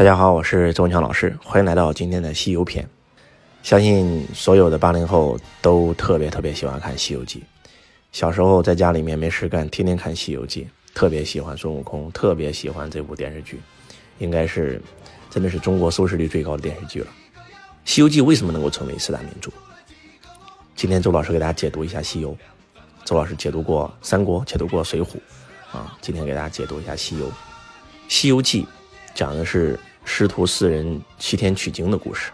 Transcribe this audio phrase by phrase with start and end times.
[0.00, 2.88] 大家好，我是周文强老师，欢迎来到今天的西游篇。
[3.62, 7.40] 相信所有的八零后都特别特别喜欢看《西游记》。
[8.10, 10.62] 小时候在家里面没事干，天天看《西游记》，
[10.94, 13.60] 特别喜欢孙悟空，特别喜欢这部电视剧，
[14.16, 14.80] 应该是
[15.28, 17.08] 真的是中国收视率最高的电视剧了。
[17.84, 19.50] 《西游记》为什么能够成为四大名著？
[20.74, 22.32] 今天周老师给大家解读一下《西游》。
[23.04, 25.08] 周老师解读过《三国》，解读过《水浒》，
[25.76, 27.26] 啊，今天给大家解读一下《西游》。
[28.08, 28.62] 《西游记》
[29.14, 29.78] 讲的是
[30.12, 32.32] 师徒四人西天取经的故事。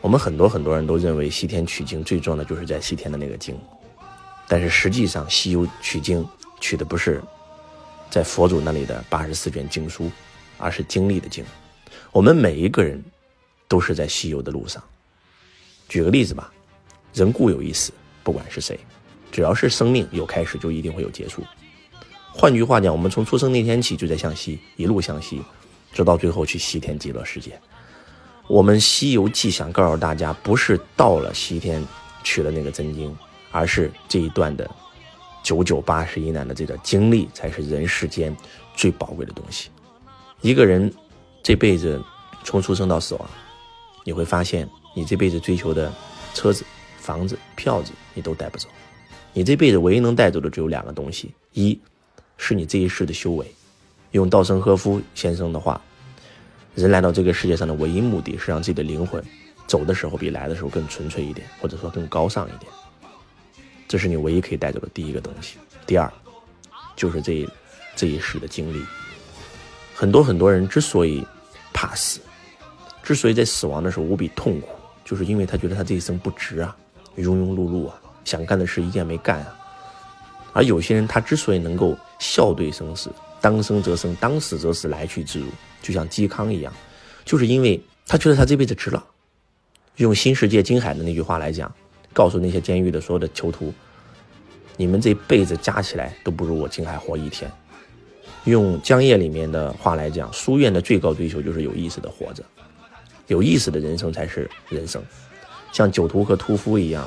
[0.00, 3.54] 我们很多很多人都认为西天取经最重要的就是在西天的那个经，
[4.48, 6.26] 但是实际上西游取经
[6.60, 7.22] 取的不是
[8.10, 10.10] 在佛祖那里的八十四卷经书，
[10.56, 11.44] 而是经历的经。
[12.10, 13.00] 我们每一个人
[13.68, 14.82] 都是在西游的路上。
[15.86, 16.50] 举个例子吧，
[17.12, 17.92] 人固有一死，
[18.22, 18.80] 不管是谁，
[19.30, 21.42] 只要是生命有开始，就一定会有结束。
[22.32, 25.42] 换句话讲，我们从出生那天起就在向西，一路向西，
[25.94, 27.58] 直到最后去西天极乐世界。
[28.46, 31.82] 我们《西游记》想告诉大家，不是到了西天
[32.22, 33.16] 取了那个真经，
[33.50, 34.68] 而是这一段的
[35.42, 38.36] 九九八十一难的这个经历，才是人世间
[38.76, 39.70] 最宝贵的东西。
[40.42, 40.92] 一个人
[41.42, 42.02] 这辈子
[42.42, 43.30] 从出生到死亡，
[44.04, 45.90] 你会发现，你这辈子追求的
[46.34, 46.66] 车子、
[46.98, 48.68] 房子、票子，你都带不走。
[49.32, 51.80] 你这辈子唯一能带走的只有两个东西：一
[52.36, 53.46] 是你这一世的修为。
[54.14, 55.80] 用稻盛和夫先生的话。
[56.76, 59.22] 人来到这个世界上的唯一目的是让自己的灵魂
[59.66, 62.70] 走的时候比来的时候更纯粹一点，或者说更高尚一点。
[63.86, 65.56] 这是你唯一可以带走的第一个东西。
[65.86, 66.12] 第二，
[66.96, 67.46] 就是这
[67.94, 68.84] 这一世的经历。
[69.94, 71.24] 很多很多人之所以
[71.72, 72.20] 怕死，
[73.02, 74.68] 之所以在死亡的时候无比痛苦，
[75.04, 76.76] 就是因为他觉得他这一生不值啊，
[77.16, 77.94] 庸庸碌碌啊，
[78.24, 79.56] 想干的事一件没干啊。
[80.52, 83.10] 而有些人他之所以能够笑对生死。
[83.44, 85.44] 当生则生，当死则死，来去自如，
[85.82, 86.72] 就像嵇康一样，
[87.26, 89.04] 就是因为他觉得他这辈子值了。
[89.96, 91.70] 用新世界金海的那句话来讲，
[92.14, 93.70] 告诉那些监狱的所有的囚徒，
[94.78, 97.52] 你们这辈子加起来都不如我金海活一天。
[98.44, 102.42] 用江夜里面的话来讲，书院的最高追求就是有意识的活着，
[103.26, 105.02] 有意识的人生才是人生。
[105.70, 107.06] 像酒徒和屠夫一样，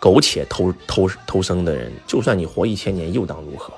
[0.00, 3.74] 苟且偷偷偷生的人，就算你活一千年，又当如何？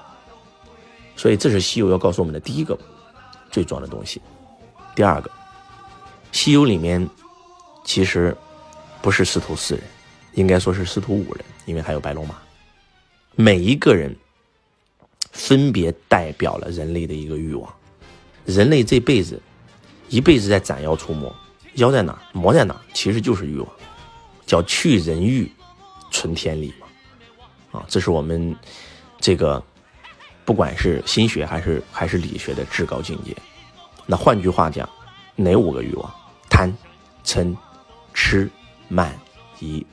[1.17, 2.77] 所以，这是西游要告诉我们的第一个
[3.51, 4.21] 最重要的东西。
[4.95, 5.31] 第二个，
[6.33, 7.09] 西游里面
[7.85, 8.37] 其实
[9.01, 9.85] 不是师徒四人，
[10.33, 12.35] 应该说是师徒五人，因为还有白龙马。
[13.37, 14.15] 每一个人
[15.31, 17.73] 分别代表了人类的一个欲望。
[18.45, 19.41] 人类这辈子
[20.09, 21.35] 一辈子在斩妖除魔，
[21.75, 23.69] 妖在哪魔在哪其实就是欲望，
[24.45, 25.51] 叫去人欲，
[26.11, 27.79] 存天理嘛。
[27.79, 28.55] 啊，这是我们
[29.21, 29.63] 这个。
[30.45, 33.35] 不管是心学还是还是理学的至高境界，
[34.07, 34.89] 那换句话讲，
[35.37, 36.15] 哪五个欲望？
[36.51, 36.73] 贪、
[37.25, 37.57] 嗔、
[38.13, 38.51] 痴、
[38.89, 39.13] 慢、
[39.59, 39.85] 疑。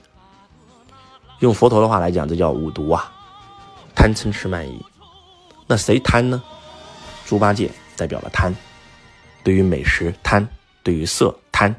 [1.40, 3.11] 用佛陀的话来讲，这叫五毒啊！
[3.95, 4.85] 贪、嗔、痴、慢、疑。
[5.66, 6.44] 那谁贪呢？
[7.25, 8.53] 猪八戒代表了贪，
[9.44, 10.45] 对于美食贪，
[10.84, 11.73] 对于色贪。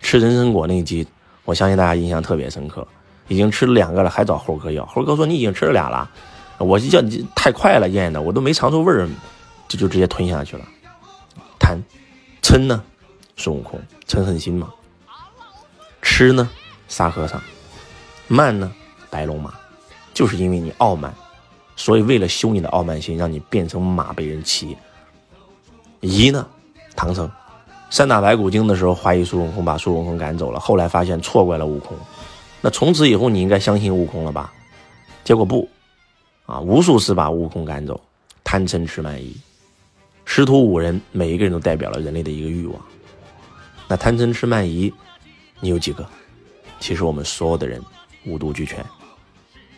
[0.00, 1.06] 吃人参果那一集，
[1.44, 2.86] 我相信大家印象特别深刻。
[3.28, 4.84] 已经吃了两个了，还找猴哥要。
[4.86, 6.10] 猴哥说：“你已经吃了俩了。”
[6.58, 9.08] 我就叫你太快了，咽的我都没尝出味儿，
[9.68, 10.64] 就就直接吞下去了。
[11.58, 11.78] 贪，
[12.42, 12.82] 嗔呢？
[13.36, 14.72] 孙悟空嗔恨心嘛。
[16.02, 16.48] 痴呢？
[16.88, 17.40] 沙和尚。
[18.28, 18.70] 慢呢？
[19.10, 19.54] 白龙马。
[20.14, 21.12] 就是因为你傲慢，
[21.74, 24.76] 所以为了修你的傲慢心，让你变成马被人骑。
[26.00, 26.46] 疑呢？
[26.94, 27.30] 唐僧。
[27.90, 31.96] 三打白骨精的时候怀疑孙悟空，把孙悟空赶走了，后来发现错怪了悟空。
[32.60, 34.52] 那从此以后你应该相信悟空了吧？
[35.24, 35.68] 结果不。
[36.52, 36.60] 啊！
[36.60, 37.98] 无数次把悟空赶走，
[38.44, 39.34] 贪嗔痴慢疑，
[40.26, 42.78] 师徒五人，每一个人都代表了人类的一个欲望。
[43.88, 44.92] 那贪嗔痴慢疑，
[45.60, 46.06] 你有几个？
[46.78, 47.82] 其实我们所有的人
[48.26, 48.84] 五毒俱全。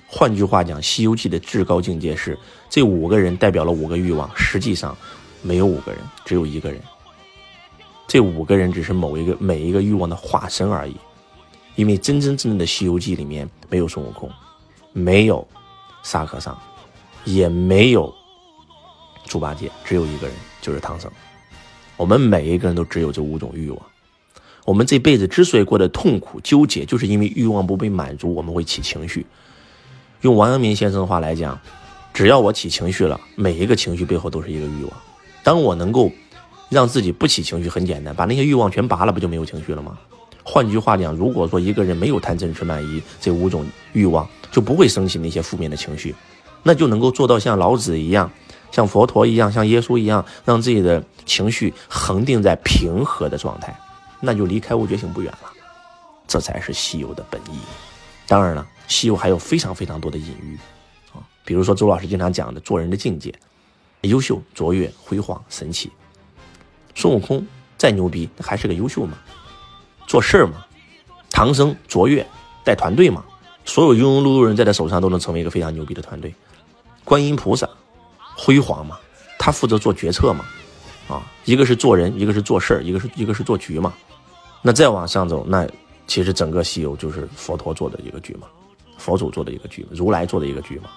[0.08, 2.36] 换句话讲，《西游记》的至高境界是
[2.68, 4.96] 这五个人代表了五个欲望，实际上
[5.42, 6.80] 没有五个人，只有一个人。
[8.08, 10.96] 这五个人只是某一个每一个欲望的化身而已。
[11.76, 14.28] 因为真真正正的《西游记》里面没有孙悟空，
[14.92, 15.46] 没有。
[16.04, 16.56] 沙和尚
[17.24, 18.14] 也没有
[19.26, 21.10] 猪八戒，只有一个人，就是唐僧。
[21.96, 23.80] 我们每一个人都只有这五种欲望。
[24.64, 29.26] 我们这辈子之所以过得痛苦纠结，就是因为欲望不被满足，我们会起情绪。
[30.20, 31.58] 用王阳明先生的话来讲，
[32.12, 34.92] 只要我起情绪了，每一个情绪背后都是一个欲望。
[35.42, 36.10] 当我能够
[36.70, 39.98] 让自己不起情绪，很简单，把那些欲望全拔了，不就没有情绪了吗？
[40.44, 46.14] 换句话讲，如果说一个人没有贪嗔痴慢疑这五种欲望，就不会升起那些负面的情绪，
[46.62, 48.30] 那就能够做到像老子一样，
[48.70, 53.74] 像佛陀一样，像耶稣一样，让自己的情绪恒定在平和的状态，
[54.20, 55.50] 那就离开悟觉醒不远了。
[56.28, 57.58] 这才是西游的本意。
[58.26, 60.58] 当然了，西游还有非常非常多的隐喻
[61.12, 63.34] 啊，比如说周老师经常讲的做人的境界，
[64.02, 65.90] 优秀、卓越、辉煌、神奇。
[66.94, 67.44] 孙悟空
[67.76, 69.18] 再牛逼，还是个优秀嘛，
[70.14, 70.64] 做事儿嘛。
[71.28, 72.24] 唐僧卓越，
[72.62, 73.24] 带团队嘛，
[73.64, 76.32] 所有庸庸碌碌人在他手上都能成为一个非常牛逼的团队。
[77.02, 77.68] 观音菩萨
[78.36, 78.96] 辉煌嘛，
[79.40, 80.44] 他负责做决策嘛，
[81.08, 83.92] 啊，一个是做人，一个是做事儿，一个是一个是做局嘛。
[84.62, 85.68] 那再往上走，那。
[86.06, 88.46] 其实整个西游就是佛陀做的一个局嘛，
[88.98, 90.90] 佛祖做的一个局，如来做的一个局嘛。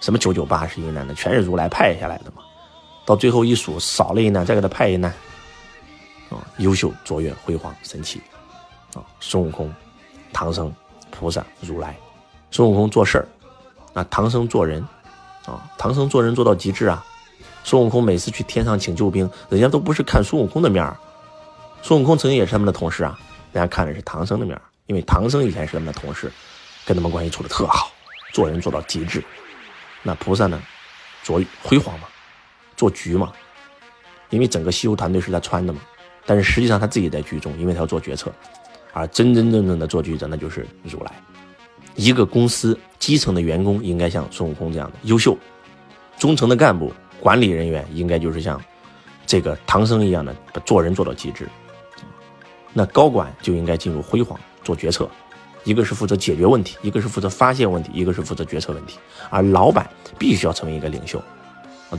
[0.00, 2.42] 什么九九八十一难的，全是如来派下来的嘛。
[3.06, 5.12] 到最后一数，少了一难，再给他派一难。
[6.28, 8.20] 啊，优秀、卓越、辉煌、神奇。
[8.94, 9.72] 啊，孙悟空、
[10.32, 10.72] 唐僧、
[11.10, 11.96] 菩萨、如来。
[12.50, 13.26] 孙悟空做事儿，
[13.94, 14.84] 啊，唐僧做人。
[15.44, 17.04] 啊，唐僧做人做到极致啊。
[17.64, 20.96] 孙悟空每次去天上请救兵，人家都不是看孙悟空的面儿。
[21.82, 23.18] 孙悟空曾经也是他们的同事啊。
[23.52, 26.30] 人家看的是唐僧的面儿因为唐僧以前是他们的同事，
[26.86, 27.90] 跟他们关系处的特好，
[28.32, 29.22] 做人做到极致。
[30.02, 30.62] 那菩萨呢，
[31.24, 32.06] 做辉煌嘛，
[32.76, 33.32] 做局嘛，
[34.30, 35.80] 因为整个西游团队是他穿的嘛。
[36.24, 38.32] 但是实际上他自己在局中，因为他要做决策，
[38.92, 41.12] 而真真正正的做局者那就是如来。
[41.94, 45.36] 一个公司基层的员工应该像孙悟空这样的优秀，
[46.18, 48.60] 中层的干部管理人员应该就是像
[49.26, 50.34] 这个唐僧一样的，
[50.64, 51.48] 做人做到极致。
[52.72, 55.06] 那高管就应该进入辉煌做决策，
[55.64, 58.98] 一个是负责解决问题，一个是负责发现问题，一个是负责决策问题。
[59.28, 59.86] 而老板
[60.18, 61.22] 必须要成为一个领袖，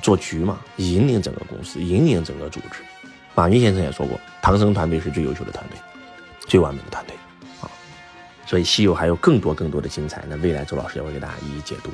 [0.01, 2.81] 做局嘛，引领整个公司，引领整个组织。
[3.35, 5.77] 马云先生也说过，唐僧团队是最优秀的团队，
[6.45, 7.15] 最完美的团队，
[7.61, 7.69] 啊，
[8.45, 10.23] 所以西游还有更多更多的精彩。
[10.27, 11.89] 那未来周老师也会给大家一一解读。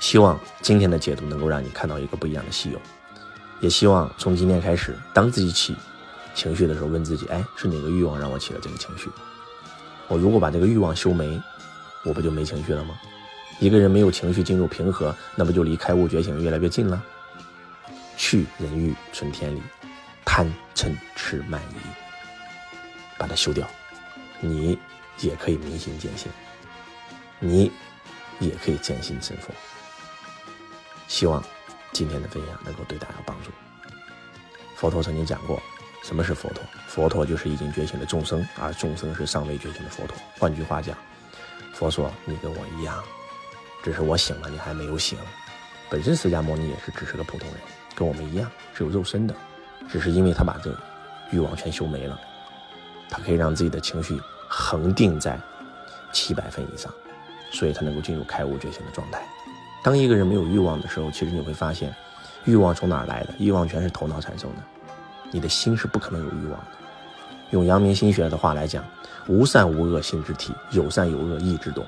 [0.00, 2.78] 希望今天的解读能够让你看到一个不一样的西游，
[3.60, 5.74] 也希望从今天开始，当自己起。
[6.34, 9.08] 情绪的时候，问自己：哎，是哪个欲望让我起了这个情绪？
[10.08, 11.40] 我如果把这个欲望修没，
[12.04, 12.96] 我不就没情绪了吗？
[13.60, 17.00] 一个人没有情绪进入平和，那不就离开悟觉醒越来越近了？
[18.16, 19.62] 去人欲存天理，
[20.24, 22.03] 贪嗔痴慢疑，
[23.18, 23.66] 把它修掉，
[24.40, 24.78] 你
[25.18, 26.30] 也可以明心见性，
[27.38, 27.70] 你
[28.38, 29.52] 也可以见性成佛。
[31.06, 31.42] 希望
[31.92, 33.50] 今天的分享能够对大家帮助。
[34.76, 35.60] 佛陀曾经讲过。
[36.02, 36.62] 什么是佛陀？
[36.86, 40.14] 佛陀就是已经觉醒的众生，而众生是尚未觉醒的佛陀。
[40.38, 40.94] 换句话讲，
[41.72, 43.02] 佛说你跟我一样，
[43.82, 45.18] 只是我醒了，你还没有醒。
[45.88, 47.58] 本身释迦牟尼也是只是个普通人，
[47.94, 49.34] 跟我们一样是有肉身的，
[49.90, 50.78] 只是因为他把这
[51.32, 52.20] 欲望全修没了，
[53.14, 55.38] 他可以让自己的情绪恒定在
[56.12, 56.92] 七百分以上，
[57.52, 59.24] 所以他能够进入开悟觉醒的状态。
[59.84, 61.94] 当一个人没有欲望的时候，其实你会发现，
[62.44, 63.34] 欲望从哪儿来的？
[63.38, 64.62] 欲望全是头脑产生的。
[65.30, 66.66] 你的心是不可能有欲望的。
[67.50, 68.84] 用阳明心学的话来讲，
[69.28, 71.86] 无善无恶心之体，有善有恶意之动。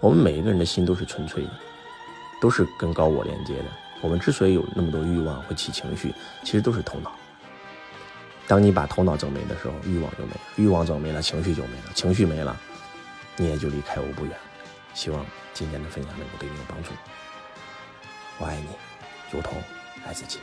[0.00, 1.50] 我们每一个人的心都是纯粹的，
[2.42, 3.64] 都是跟高我连接的。
[4.02, 7.12] 我们之所以有那么多欲望会起情绪，其实都是头脑。
[8.48, 12.58] 当你把头脑整没的时候，欲望就没了；欲望整没了，情绪就没了；情绪没了，
[13.36, 14.34] 你也就离开我不远。
[14.94, 16.90] 希望今天的分享能够对你有帮助。
[18.38, 18.68] 我爱你，
[19.30, 19.52] 如同
[20.06, 20.38] 爱自己。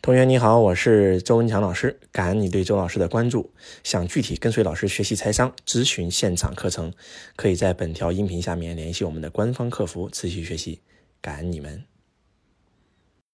[0.00, 3.52] 同学你好，我是周文强老师，感恩你对周老师的关注。
[3.84, 6.90] 想具体跟随老师学习财商、咨询现场课程，
[7.36, 10.80] 可以在本条音频下面联系我们的官方客服，持续学习。
[11.20, 11.89] 感恩你们。